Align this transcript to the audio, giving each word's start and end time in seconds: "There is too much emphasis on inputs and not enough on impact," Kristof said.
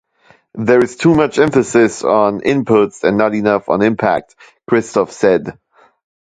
"There 0.55 0.83
is 0.83 0.95
too 0.97 1.13
much 1.13 1.37
emphasis 1.37 2.03
on 2.03 2.41
inputs 2.41 3.03
and 3.03 3.19
not 3.19 3.35
enough 3.35 3.69
on 3.69 3.83
impact," 3.83 4.33
Kristof 4.67 5.11
said. 5.11 5.59